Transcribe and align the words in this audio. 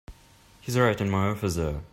He's 0.61 0.79
right 0.79 0.99
in 0.99 1.11
my 1.11 1.27
office 1.29 1.53
there. 1.53 1.83